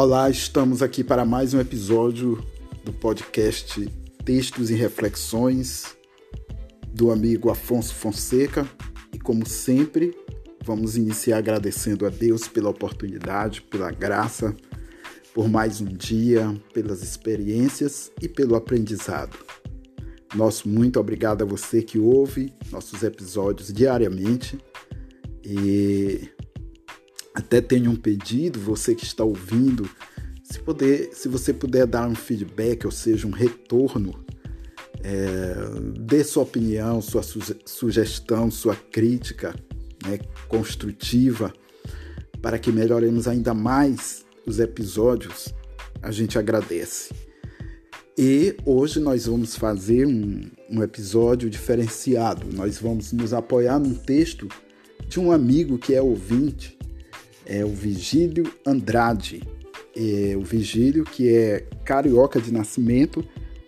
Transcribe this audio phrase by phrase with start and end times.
[0.00, 2.40] Olá, estamos aqui para mais um episódio
[2.84, 3.84] do podcast
[4.24, 5.96] Textos e Reflexões
[6.94, 8.64] do amigo Afonso Fonseca.
[9.12, 10.16] E como sempre,
[10.64, 14.54] vamos iniciar agradecendo a Deus pela oportunidade, pela graça,
[15.34, 19.36] por mais um dia, pelas experiências e pelo aprendizado.
[20.32, 24.60] Nosso muito obrigado a você que ouve nossos episódios diariamente
[25.44, 26.30] e
[27.38, 29.88] até tenho um pedido, você que está ouvindo,
[30.42, 34.12] se, puder, se você puder dar um feedback, ou seja, um retorno,
[35.04, 35.54] é,
[36.00, 37.22] dê sua opinião, sua
[37.64, 39.54] sugestão, sua crítica
[40.04, 41.52] né, construtiva,
[42.42, 45.54] para que melhoremos ainda mais os episódios,
[46.02, 47.14] a gente agradece.
[48.18, 52.48] E hoje nós vamos fazer um, um episódio diferenciado.
[52.52, 54.48] Nós vamos nos apoiar num texto
[55.06, 56.77] de um amigo que é ouvinte
[57.48, 59.42] é o Vigílio Andrade.
[59.96, 63.24] É o Vigílio, que é carioca de nascimento,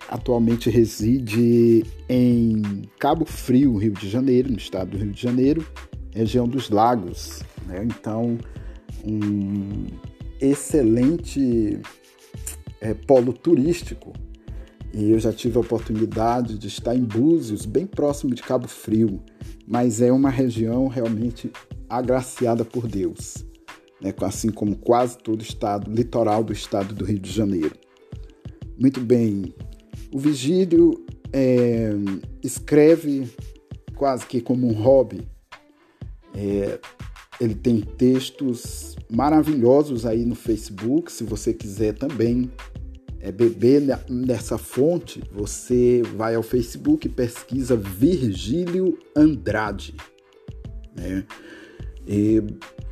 [0.08, 5.66] atualmente reside em Cabo Frio, Rio de Janeiro, no estado do Rio de Janeiro,
[6.14, 7.42] região dos Lagos.
[7.66, 7.82] Né?
[7.84, 8.38] Então,
[9.04, 9.86] um
[10.40, 11.80] excelente
[12.80, 14.12] é, polo turístico.
[14.92, 19.22] E eu já tive a oportunidade de estar em Búzios, bem próximo de Cabo Frio,
[19.66, 21.50] mas é uma região realmente
[21.88, 23.49] agraciada por Deus
[24.00, 27.74] né, assim como quase todo o estado litoral do estado do Rio de Janeiro.
[28.78, 29.54] Muito bem,
[30.12, 31.90] o Vigílio é,
[32.42, 33.30] escreve
[33.94, 35.28] quase que como um hobby.
[36.34, 36.78] É,
[37.40, 41.10] ele tem textos maravilhosos aí no Facebook.
[41.10, 42.50] Se você quiser também
[43.20, 49.94] é, beber nessa fonte, você vai ao Facebook e pesquisa Virgílio Andrade.
[50.96, 51.24] Né?
[52.12, 52.42] E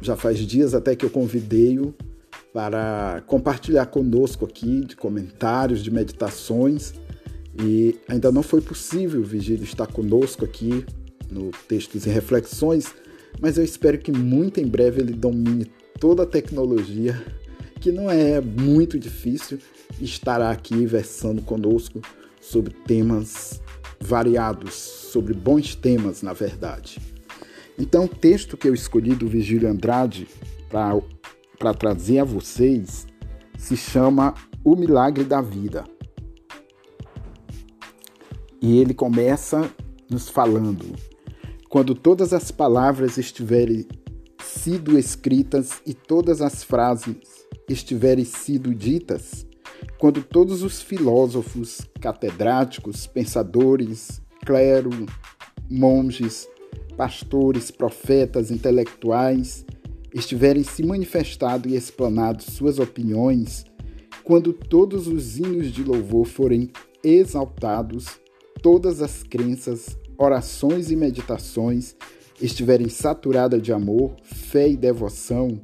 [0.01, 1.93] já faz dias até que eu convidei-o
[2.53, 6.95] para compartilhar conosco aqui de comentários, de meditações.
[7.61, 10.87] E ainda não foi possível o Vigílio estar conosco aqui
[11.29, 12.95] no Textos e Reflexões,
[13.41, 17.21] mas eu espero que muito em breve ele domine toda a tecnologia,
[17.81, 19.59] que não é muito difícil,
[20.01, 22.01] e estará aqui versando conosco
[22.41, 23.61] sobre temas
[24.01, 27.01] variados, sobre bons temas, na verdade.
[27.79, 30.27] Então, o texto que eu escolhi do Vigílio Andrade
[30.69, 33.07] para trazer a vocês
[33.57, 34.35] se chama
[34.65, 35.85] O Milagre da Vida.
[38.61, 39.73] E ele começa
[40.11, 40.97] nos falando:
[41.69, 43.87] quando todas as palavras estiverem
[44.43, 47.17] sido escritas e todas as frases
[47.69, 49.47] estiverem sido ditas,
[49.99, 54.91] quando todos os filósofos, catedráticos, pensadores, clero,
[55.71, 56.49] monges,
[56.99, 59.65] pastores, profetas, intelectuais
[60.13, 63.65] estiverem se manifestado e explanado suas opiniões,
[64.25, 66.71] quando todos os hinos de louvor forem
[67.05, 68.19] exaltados,
[68.61, 71.95] todas as crenças, orações e meditações
[72.43, 75.61] estiverem saturadas de amor, fé e devoção,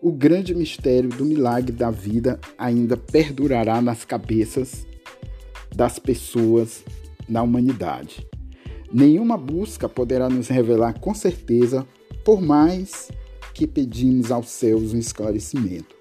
[0.00, 4.84] o grande mistério do milagre da vida ainda perdurará nas cabeças
[5.72, 6.82] das pessoas
[7.28, 8.26] na humanidade.
[8.92, 11.86] Nenhuma busca poderá nos revelar com certeza,
[12.24, 13.10] por mais
[13.54, 15.96] que pedimos aos céus um esclarecimento.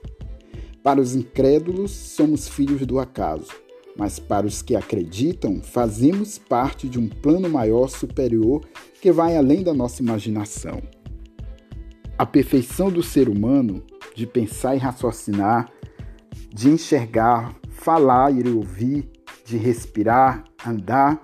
[0.84, 3.52] Para os incrédulos, somos filhos do acaso,
[3.96, 8.62] mas para os que acreditam, fazemos parte de um plano maior superior
[9.02, 10.82] que vai além da nossa imaginação.
[12.18, 13.84] A perfeição do ser humano,
[14.16, 15.72] de pensar e raciocinar,
[16.54, 19.10] de enxergar, falar e ouvir,
[19.46, 21.22] de respirar, andar,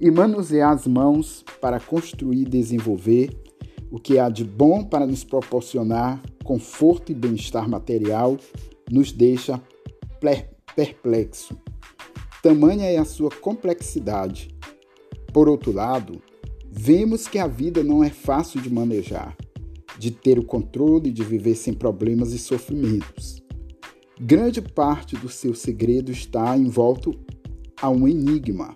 [0.00, 3.30] e manusear as mãos para construir e desenvolver
[3.90, 8.36] o que há de bom para nos proporcionar conforto e bem-estar material,
[8.90, 9.60] nos deixa
[10.74, 11.58] perplexo.
[12.42, 14.48] Tamanha é a sua complexidade.
[15.32, 16.22] Por outro lado,
[16.70, 19.36] vemos que a vida não é fácil de manejar,
[19.98, 23.42] de ter o controle, de viver sem problemas e sofrimentos.
[24.20, 27.12] Grande parte do seu segredo está envolto
[27.82, 28.72] a um enigma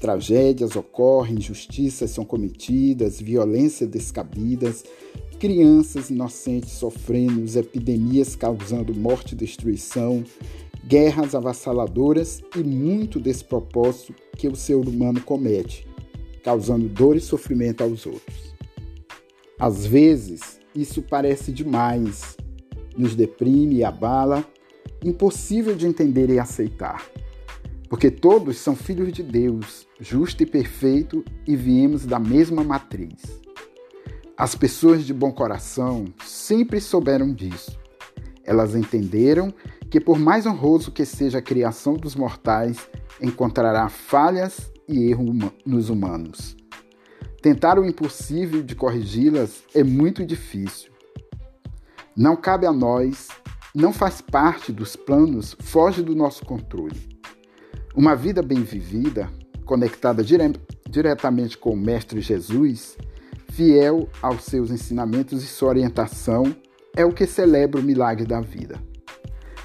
[0.00, 4.84] Tragédias ocorrem, injustiças são cometidas, violências descabidas,
[5.40, 10.22] crianças inocentes sofrendo, epidemias causando morte e destruição,
[10.84, 15.86] guerras avassaladoras e muito despropósito que o ser humano comete,
[16.42, 18.54] causando dor e sofrimento aos outros.
[19.58, 22.36] Às vezes, isso parece demais,
[22.96, 24.46] nos deprime e abala,
[25.02, 27.10] impossível de entender e aceitar
[27.88, 33.40] porque todos são filhos de Deus, justo e perfeito, e viemos da mesma matriz.
[34.36, 37.78] As pessoas de bom coração sempre souberam disso.
[38.44, 39.52] Elas entenderam
[39.90, 42.88] que, por mais honroso que seja a criação dos mortais,
[43.20, 46.56] encontrará falhas e erros nos humanos.
[47.40, 50.90] Tentar o impossível de corrigi-las é muito difícil.
[52.16, 53.28] Não cabe a nós,
[53.74, 57.15] não faz parte dos planos, foge do nosso controle.
[57.96, 59.30] Uma vida bem vivida,
[59.64, 60.52] conectada dire
[60.86, 62.94] diretamente com o Mestre Jesus,
[63.48, 66.54] fiel aos seus ensinamentos e sua orientação,
[66.94, 68.78] é o que celebra o milagre da vida.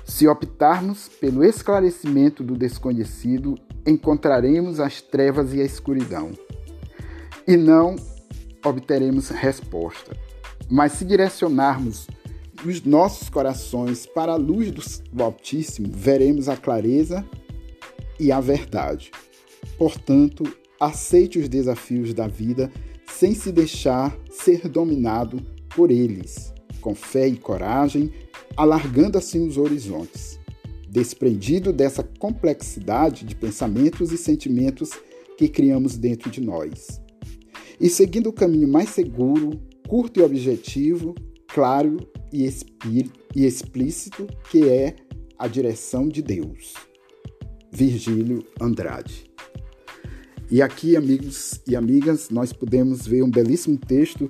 [0.06, 3.56] Se optarmos pelo esclarecimento do desconhecido,
[3.86, 6.32] encontraremos as trevas e a escuridão.
[7.46, 7.98] E não
[8.64, 10.16] obteremos resposta.
[10.70, 12.08] Mas se direcionarmos
[12.66, 17.26] os nossos corações para a luz do Altíssimo, veremos a clareza
[18.22, 19.12] e a verdade.
[19.78, 20.44] Portanto,
[20.80, 22.72] aceite os desafios da vida
[23.12, 25.42] sem se deixar ser dominado
[25.76, 28.14] por eles, com fé e coragem,
[28.56, 30.40] alargando assim os horizontes.
[30.88, 34.92] Desprendido dessa complexidade de pensamentos e sentimentos
[35.38, 37.02] que criamos dentro de nós.
[37.80, 41.16] E seguindo o caminho mais seguro, curto e objetivo,
[41.48, 41.98] claro
[42.32, 42.48] e,
[43.36, 44.96] explícito, que é
[45.40, 46.91] a direção de Deus.
[47.72, 49.26] Virgílio Andrade.
[50.50, 54.30] E aqui, amigos e amigas, nós podemos ver um belíssimo texto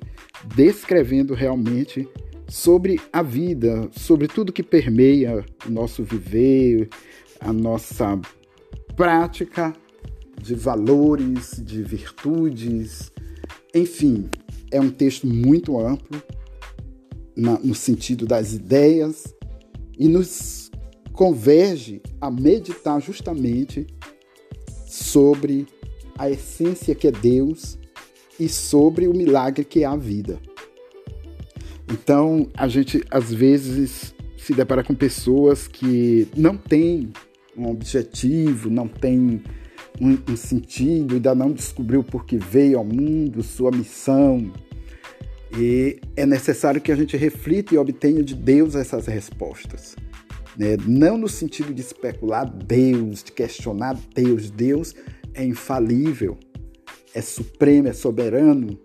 [0.55, 2.07] descrevendo realmente
[2.47, 6.89] sobre a vida, sobre tudo que permeia o nosso viver,
[7.39, 8.19] a nossa
[8.95, 9.73] prática
[10.39, 13.11] de valores, de virtudes,
[13.73, 14.29] enfim,
[14.71, 16.21] é um texto muito amplo
[17.35, 19.33] na, no sentido das ideias
[19.97, 20.70] e nos
[21.13, 23.87] converge a meditar justamente
[24.85, 25.67] sobre
[26.17, 27.77] a essência que é Deus
[28.39, 30.39] e sobre o milagre que é a vida.
[31.91, 37.11] Então, a gente às vezes se depara com pessoas que não têm
[37.55, 39.43] um objetivo, não têm
[39.99, 44.51] um, um sentido, ainda não descobriu por que veio ao mundo, sua missão,
[45.57, 49.95] e é necessário que a gente reflita e obtenha de Deus essas respostas.
[50.57, 50.77] Né?
[50.86, 54.50] Não no sentido de especular Deus, de questionar Deus.
[54.50, 54.94] Deus
[55.33, 56.38] é infalível,
[57.13, 58.80] é supremo, é soberano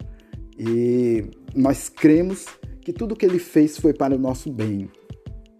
[0.59, 1.25] e
[1.55, 2.47] nós cremos
[2.81, 4.89] que tudo que ele fez foi para o nosso bem.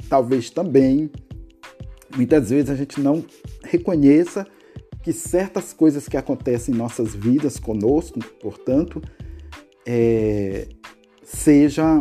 [0.09, 1.11] Talvez também,
[2.17, 3.25] muitas vezes, a gente não
[3.65, 4.47] reconheça
[5.03, 9.03] que certas coisas que acontecem em nossas vidas conosco, portanto,
[9.85, 10.69] é,
[11.23, 12.01] seja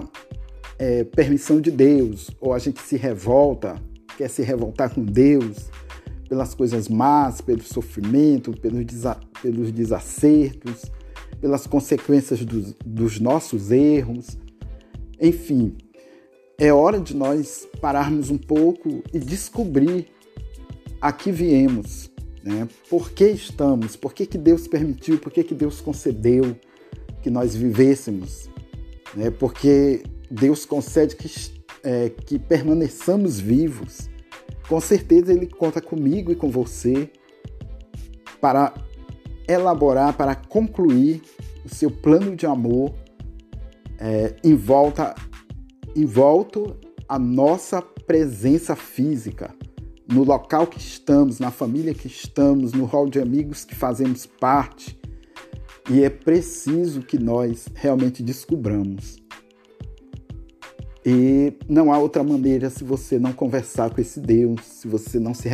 [0.78, 3.82] é, permissão de Deus, ou a gente se revolta,
[4.18, 5.70] quer se revoltar com Deus
[6.28, 10.92] pelas coisas más, pelo sofrimento, pelos, desa pelos desacertos,
[11.40, 14.38] pelas consequências dos, dos nossos erros.
[15.22, 15.76] Enfim,
[16.58, 20.08] é hora de nós pararmos um pouco e descobrir
[21.00, 22.10] a que viemos,
[22.44, 22.68] né?
[22.90, 26.56] por que estamos, por que, que Deus permitiu, por que, que Deus concedeu
[27.22, 28.50] que nós vivêssemos
[29.16, 29.32] né?
[29.32, 31.30] porque Deus concede que,
[31.86, 34.10] é, que permaneçamos vivos.
[34.68, 37.12] Com certeza Ele conta comigo e com você
[38.42, 38.74] para
[39.48, 41.22] elaborar, para concluir
[41.64, 42.94] o seu plano de amor
[44.00, 45.14] é, em volta,
[45.96, 46.60] em volta
[47.08, 49.54] à nossa presença física,
[50.12, 55.00] no local que estamos, na família que estamos, no hall de amigos que fazemos parte,
[55.90, 59.25] e é preciso que nós realmente descubramos.
[61.06, 65.34] E não há outra maneira se você não conversar com esse Deus, se você não
[65.34, 65.48] se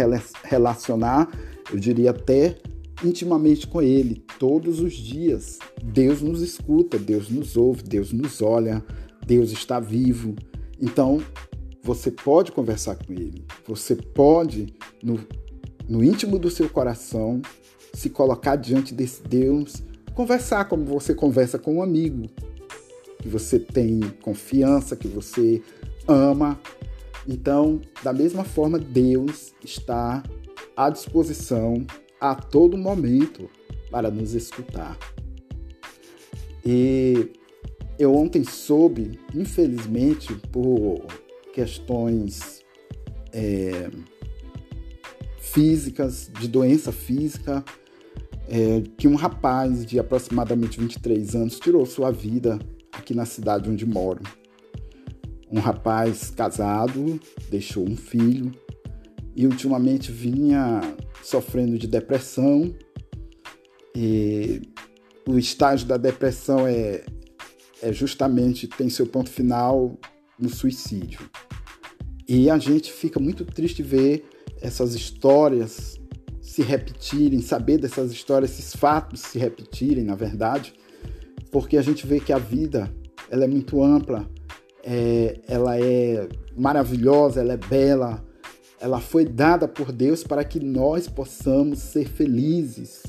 [0.43, 1.29] relacionar,
[1.71, 2.57] eu diria até
[3.03, 5.59] intimamente com Ele, todos os dias.
[5.83, 8.83] Deus nos escuta, Deus nos ouve, Deus nos olha,
[9.25, 10.35] Deus está vivo.
[10.79, 11.21] Então,
[11.83, 15.19] você pode conversar com Ele, você pode, no,
[15.89, 17.41] no íntimo do seu coração,
[17.93, 22.27] se colocar diante desse Deus conversar como você conversa com um amigo,
[23.21, 25.61] que você tem confiança, que você
[26.07, 26.59] ama.
[27.27, 30.23] Então, da mesma forma, Deus está
[30.75, 31.85] à disposição
[32.19, 33.49] a todo momento
[33.91, 34.97] para nos escutar.
[36.65, 37.31] E
[37.97, 41.05] eu ontem soube, infelizmente, por
[41.53, 42.63] questões
[43.31, 43.89] é,
[45.39, 47.63] físicas, de doença física,
[48.47, 52.59] é, que um rapaz de aproximadamente 23 anos tirou sua vida
[53.11, 54.21] aqui na cidade onde moro.
[55.51, 58.51] Um rapaz casado, deixou um filho
[59.35, 60.81] e ultimamente vinha
[61.21, 62.73] sofrendo de depressão.
[63.95, 64.61] E
[65.27, 67.03] o estágio da depressão é,
[67.81, 69.97] é justamente tem seu ponto final
[70.39, 71.19] no suicídio.
[72.27, 74.25] E a gente fica muito triste ver
[74.61, 75.99] essas histórias
[76.41, 80.73] se repetirem, saber dessas histórias, esses fatos se repetirem, na verdade,
[81.51, 82.91] porque a gente vê que a vida
[83.31, 84.29] ela é muito ampla,
[84.83, 88.21] é, ela é maravilhosa, ela é bela,
[88.77, 93.03] ela foi dada por Deus para que nós possamos ser felizes,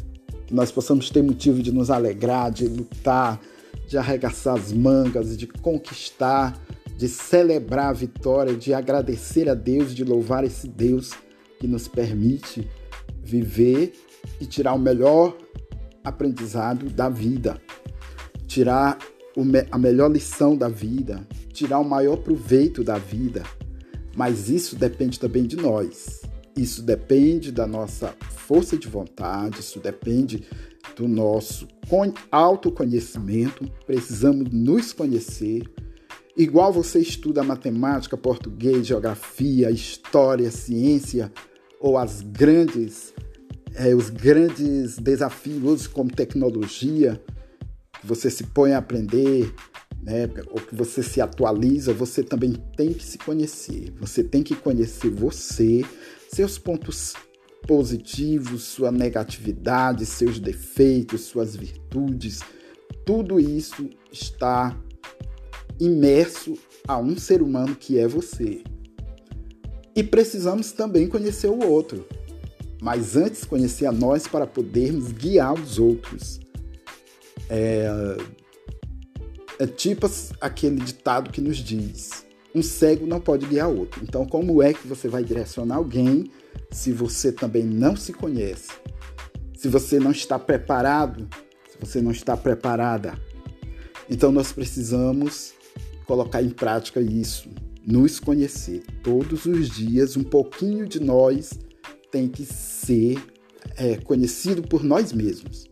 [0.47, 3.41] que nós possamos ter motivo de nos alegrar, de lutar,
[3.88, 6.57] de arregaçar as mangas, de conquistar,
[6.97, 11.11] de celebrar a vitória, de agradecer a Deus, de louvar esse Deus
[11.59, 12.69] que nos permite
[13.25, 13.93] viver
[14.41, 15.37] e tirar o melhor
[16.05, 17.61] aprendizado da vida,
[18.47, 18.99] tirar
[19.71, 23.43] a melhor lição da vida, tirar o maior proveito da vida.
[24.15, 26.23] Mas isso depende também de nós.
[26.57, 30.45] Isso depende da nossa força de vontade, isso depende
[30.95, 31.67] do nosso
[32.31, 33.65] autoconhecimento.
[33.87, 35.62] Precisamos nos conhecer.
[36.37, 41.33] Igual você estuda matemática, português, geografia, história, ciência
[41.81, 43.12] ou as grandes,
[43.75, 47.23] é, os grandes desafios como tecnologia,
[48.05, 49.53] você se põe a aprender,
[50.03, 53.93] né, ou que você se atualiza, você também tem que se conhecer.
[54.01, 55.85] Você tem que conhecer você,
[56.29, 57.15] seus pontos
[57.67, 62.41] positivos, sua negatividade, seus defeitos, suas virtudes.
[63.05, 64.77] Tudo isso está
[65.79, 66.55] imerso
[66.87, 68.63] a um ser humano que é você.
[69.95, 72.07] E precisamos também conhecer o outro.
[72.81, 76.41] Mas antes conhecer a nós para podermos guiar os outros.
[77.55, 78.17] É,
[79.59, 84.03] é tipo aquele ditado que nos diz: um cego não pode guiar outro.
[84.03, 86.31] Então, como é que você vai direcionar alguém
[86.71, 88.71] se você também não se conhece?
[89.55, 91.29] Se você não está preparado?
[91.71, 93.19] Se você não está preparada?
[94.09, 95.53] Então, nós precisamos
[96.07, 97.51] colocar em prática isso,
[97.87, 98.83] nos conhecer.
[99.03, 101.51] Todos os dias, um pouquinho de nós
[102.11, 103.23] tem que ser
[103.77, 105.72] é, conhecido por nós mesmos.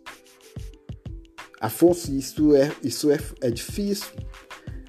[1.60, 4.08] Afonso, isso é, isso é, é difícil.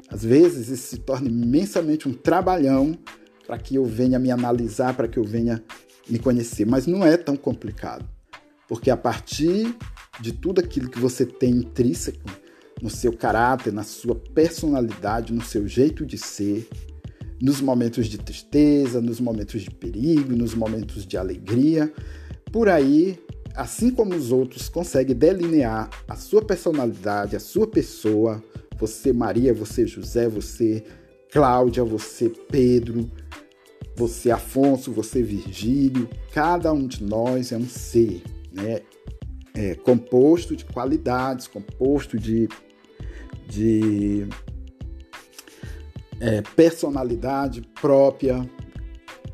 [0.10, 2.98] Às vezes isso se torna imensamente um trabalhão
[3.46, 5.62] para que eu venha me analisar, para que eu venha
[6.10, 6.66] me conhecer.
[6.66, 8.08] Mas não é tão complicado.
[8.70, 9.76] Porque a partir
[10.22, 12.30] de tudo aquilo que você tem intrínseco
[12.82, 16.68] no seu caráter, na sua personalidade, no seu jeito de ser,
[17.42, 21.92] nos momentos de tristeza, nos momentos de perigo, nos momentos de alegria,
[22.52, 23.20] por aí
[23.56, 28.44] assim como os outros conseguem delinear a sua personalidade, a sua pessoa,
[28.78, 30.84] você Maria, você José, você
[31.32, 33.10] Cláudia, você Pedro,
[33.96, 38.82] você Afonso, você Virgílio, cada um de nós é um ser, né?
[39.54, 42.48] É, composto de qualidades, composto de,
[43.50, 44.26] de
[46.22, 48.50] é, personalidade própria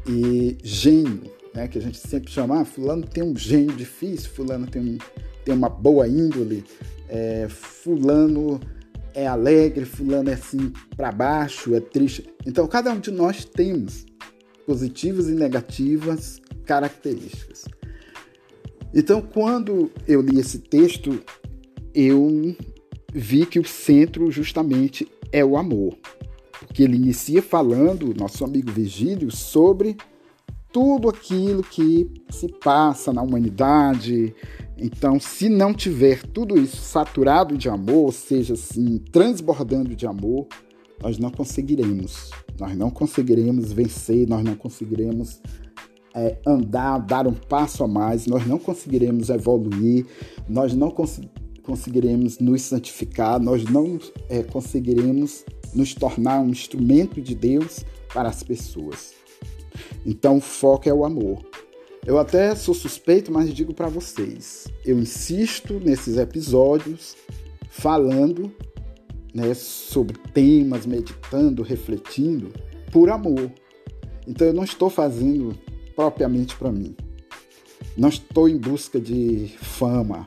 [0.07, 1.68] e gênio né?
[1.68, 4.98] Que a gente sempre chama, ah, fulano tem um gênio difícil, fulano tem, um,
[5.44, 6.64] tem uma boa índole,
[7.10, 8.60] é, fulano
[9.16, 12.30] é alegre, fulano é assim para baixo, é triste.
[12.46, 14.06] Então cada um de nós temos
[14.68, 17.66] positivas e negativas características.
[18.94, 21.20] Então quando eu li esse texto,
[21.92, 22.56] eu
[23.12, 25.98] vi que o centro justamente é o amor.
[26.60, 29.98] Porque ele inicia falando, nosso amigo Virgílio, sobre
[30.77, 34.36] tudo aquilo que se passa na humanidade.
[34.77, 40.46] Então, se não tiver tudo isso saturado de amor, ou seja, assim, transbordando de amor,
[41.01, 42.29] nós não conseguiremos.
[42.60, 45.41] Nós não conseguiremos vencer, nós não conseguiremos
[46.13, 50.05] é, andar, dar um passo a mais, nós não conseguiremos evoluir,
[50.48, 51.19] nós não cons
[51.63, 53.98] conseguiremos nos santificar, nós não
[54.29, 55.43] é, conseguiremos
[55.74, 59.17] nos tornar um instrumento de Deus para as pessoas.
[60.05, 61.43] Então o foco é o amor.
[62.05, 67.17] Eu até sou suspeito, mas digo para vocês, eu insisto nesses episódios
[67.69, 68.51] falando
[69.34, 72.51] né, sobre temas, meditando, refletindo
[72.91, 73.51] por amor.
[74.25, 75.57] Então eu não estou fazendo
[75.96, 76.96] propriamente para mim.
[77.98, 80.25] Não estou em busca de fama,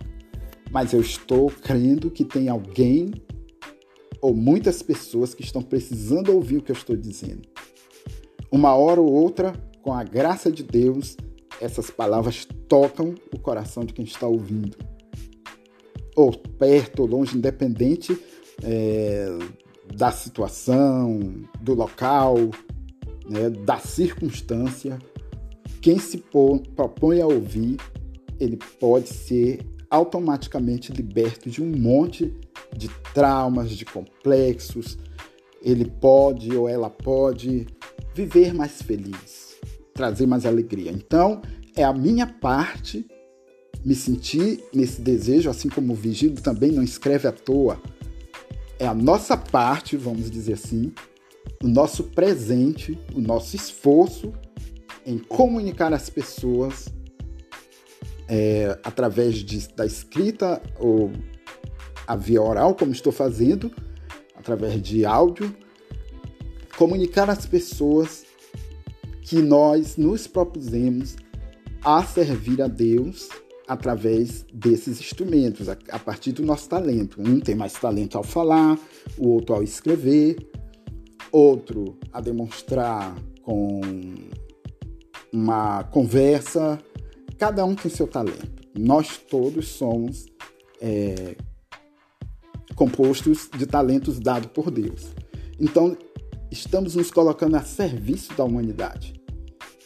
[0.71, 3.13] mas eu estou crendo que tem alguém
[4.21, 7.49] ou muitas pessoas que estão precisando ouvir o que eu estou dizendo.
[8.51, 9.53] Uma hora ou outra,
[9.83, 11.17] com a graça de Deus,
[11.61, 14.77] essas palavras tocam o coração de quem está ouvindo.
[16.17, 18.19] Ou perto ou longe, independente
[18.63, 19.39] é,
[19.95, 21.21] da situação,
[21.61, 22.37] do local,
[23.29, 24.99] né, da circunstância,
[25.81, 27.77] quem se propõe a ouvir,
[28.39, 32.35] ele pode ser automaticamente liberto de um monte
[32.77, 34.99] de traumas, de complexos.
[35.63, 37.67] Ele pode ou ela pode
[38.15, 39.57] viver mais feliz,
[39.95, 40.91] trazer mais alegria.
[40.91, 41.43] Então,
[41.77, 43.07] é a minha parte
[43.85, 47.81] me sentir nesse desejo, assim como o Vigílio também não escreve à toa.
[48.79, 50.93] É a nossa parte, vamos dizer assim,
[51.63, 54.33] o nosso presente, o nosso esforço
[55.07, 56.87] em comunicar às pessoas
[58.29, 61.11] é, através de, da escrita ou
[62.07, 63.73] a via oral, como estou fazendo,
[64.37, 65.55] através de áudio,
[66.81, 68.25] comunicar às pessoas
[69.21, 71.15] que nós nos propusemos
[71.85, 73.29] a servir a Deus
[73.69, 77.21] através desses instrumentos, a, a partir do nosso talento.
[77.21, 78.79] Um tem mais talento ao falar,
[79.19, 80.39] o outro ao escrever,
[81.31, 83.83] outro a demonstrar com
[85.31, 86.81] uma conversa.
[87.37, 88.67] Cada um tem seu talento.
[88.75, 90.25] Nós todos somos
[90.81, 91.37] é,
[92.75, 95.09] compostos de talentos dados por Deus.
[95.61, 95.95] Então,
[96.51, 99.21] estamos nos colocando a serviço da humanidade.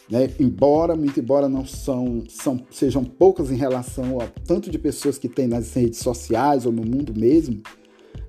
[0.09, 0.29] Né?
[0.39, 5.27] Embora, muito embora não são, são, sejam poucas em relação ao tanto de pessoas que
[5.27, 7.61] tem nas redes sociais ou no mundo mesmo,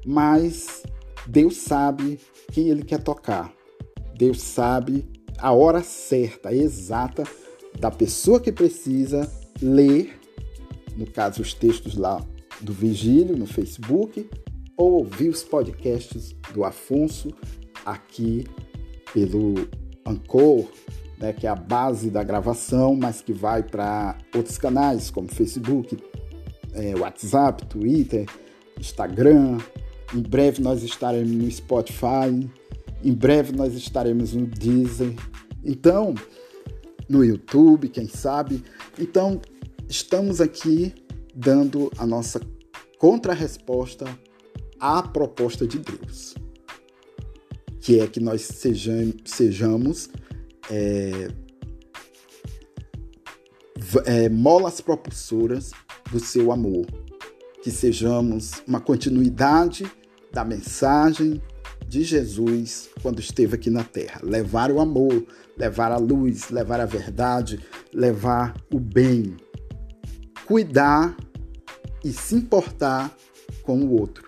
[0.05, 0.83] mas
[1.26, 2.19] Deus sabe
[2.52, 3.52] quem Ele quer tocar.
[4.16, 5.05] Deus sabe
[5.38, 7.25] a hora certa, exata
[7.78, 10.19] da pessoa que precisa ler,
[10.97, 12.25] no caso os textos lá
[12.61, 14.28] do Vigílio no Facebook,
[14.76, 17.35] ou ouvir os podcasts do Afonso
[17.87, 18.45] aqui
[19.14, 19.55] pelo
[20.05, 20.66] Anchor,
[21.19, 25.97] né, que é a base da gravação, mas que vai para outros canais como Facebook,
[26.75, 28.26] é, WhatsApp, Twitter,
[28.78, 29.59] Instagram.
[30.14, 32.50] Em breve nós estaremos no Spotify,
[33.02, 35.14] em breve nós estaremos no Deezer.
[35.64, 36.14] Então,
[37.09, 38.62] no YouTube, quem sabe.
[38.99, 39.40] Então,
[39.88, 40.95] estamos aqui
[41.35, 42.40] dando a nossa
[42.99, 44.07] contrarresposta
[44.80, 46.34] à proposta de Deus,
[47.87, 50.11] que é que nós sejamos, sejamos
[50.69, 51.29] é,
[54.05, 55.71] é, molas propulsoras
[56.11, 56.85] do seu amor,
[57.63, 59.89] que sejamos uma continuidade
[60.33, 61.41] da mensagem
[61.87, 64.21] de Jesus quando esteve aqui na terra.
[64.25, 65.25] Levar o amor,
[65.57, 69.37] levar a luz, levar a verdade, levar o bem.
[70.45, 71.17] Cuidar
[72.03, 73.17] e se importar
[73.63, 74.27] com o outro.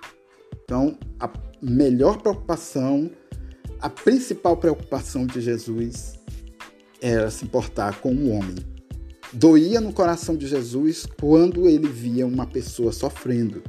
[0.62, 1.28] Então, a
[1.60, 3.10] melhor preocupação,
[3.80, 6.14] a principal preocupação de Jesus
[7.00, 8.56] era se importar com o homem.
[9.32, 13.62] Doía no coração de Jesus quando ele via uma pessoa sofrendo.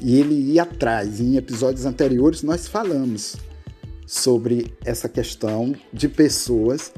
[0.00, 1.20] E ele ia atrás.
[1.20, 3.36] Em episódios anteriores nós falamos
[4.06, 6.92] sobre essa questão de pessoas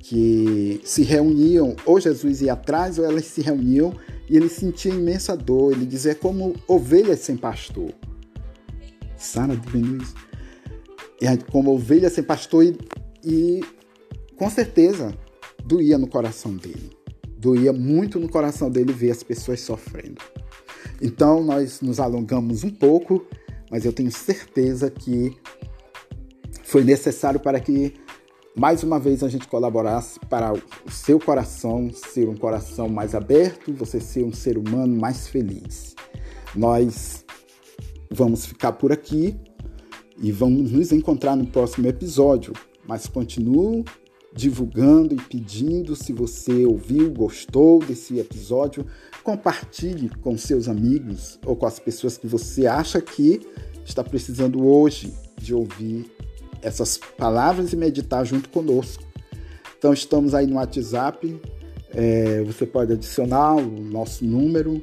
[0.00, 3.92] que se reuniam, ou Jesus ia atrás, ou elas se reuniam
[4.28, 5.72] e ele sentia imensa dor.
[5.72, 7.92] Ele dizia como ovelhas sem pastor.
[9.16, 10.14] Sara diminui isso.
[11.50, 12.76] Como ovelhas sem pastor e,
[13.24, 13.64] e
[14.36, 15.12] com certeza
[15.64, 16.90] doía no coração dele.
[17.36, 20.20] Doía muito no coração dele ver as pessoas sofrendo.
[21.00, 23.26] Então nós nos alongamos um pouco,
[23.70, 25.36] mas eu tenho certeza que
[26.64, 27.94] foi necessário para que
[28.56, 33.72] mais uma vez a gente colaborasse para o seu coração ser um coração mais aberto,
[33.72, 35.94] você ser um ser humano mais feliz.
[36.56, 37.24] Nós
[38.10, 39.38] vamos ficar por aqui
[40.20, 42.52] e vamos nos encontrar no próximo episódio,
[42.86, 43.84] mas continuo
[44.34, 48.86] divulgando e pedindo se você ouviu, gostou desse episódio,
[49.24, 53.40] compartilhe com seus amigos ou com as pessoas que você acha que
[53.84, 56.10] está precisando hoje de ouvir
[56.62, 59.02] essas palavras e meditar junto conosco.
[59.78, 61.40] Então estamos aí no WhatsApp,
[61.90, 64.82] é, você pode adicionar o nosso número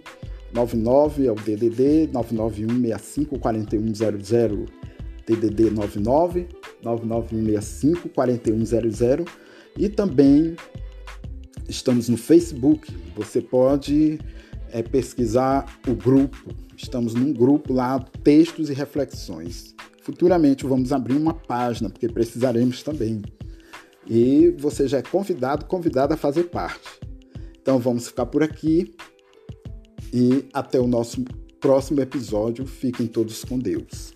[0.54, 4.85] 99 é o DDD 99165 4100
[5.25, 6.47] DDD 99
[6.83, 9.25] 99165 4100
[9.77, 10.55] e também
[11.67, 12.91] estamos no Facebook.
[13.15, 14.19] Você pode
[14.71, 16.38] é, pesquisar o grupo.
[16.77, 19.73] Estamos num grupo lá, textos e reflexões.
[20.01, 23.21] Futuramente vamos abrir uma página, porque precisaremos também.
[24.07, 26.99] E você já é convidado, convidada a fazer parte.
[27.59, 28.93] Então vamos ficar por aqui
[30.13, 31.25] e até o nosso
[31.59, 32.65] próximo episódio.
[32.67, 34.14] Fiquem todos com Deus.